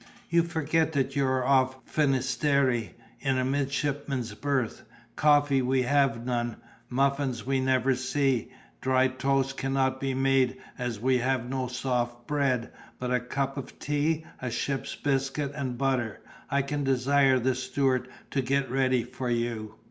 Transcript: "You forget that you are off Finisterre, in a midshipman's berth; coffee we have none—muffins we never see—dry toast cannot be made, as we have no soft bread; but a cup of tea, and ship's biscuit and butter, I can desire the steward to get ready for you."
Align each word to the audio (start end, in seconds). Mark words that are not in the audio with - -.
"You 0.31 0.41
forget 0.41 0.93
that 0.93 1.15
you 1.15 1.27
are 1.27 1.45
off 1.45 1.75
Finisterre, 1.85 2.89
in 3.19 3.37
a 3.37 3.45
midshipman's 3.45 4.33
berth; 4.33 4.81
coffee 5.15 5.61
we 5.61 5.83
have 5.83 6.25
none—muffins 6.25 7.45
we 7.45 7.59
never 7.59 7.93
see—dry 7.93 9.09
toast 9.09 9.57
cannot 9.57 9.99
be 9.99 10.15
made, 10.15 10.57
as 10.79 10.99
we 10.99 11.19
have 11.19 11.47
no 11.47 11.67
soft 11.67 12.25
bread; 12.25 12.71
but 12.97 13.13
a 13.13 13.19
cup 13.19 13.57
of 13.57 13.77
tea, 13.77 14.25
and 14.41 14.51
ship's 14.51 14.95
biscuit 14.95 15.51
and 15.53 15.77
butter, 15.77 16.19
I 16.49 16.63
can 16.63 16.83
desire 16.83 17.37
the 17.37 17.53
steward 17.53 18.07
to 18.31 18.41
get 18.41 18.71
ready 18.71 19.03
for 19.03 19.29
you." 19.29 19.75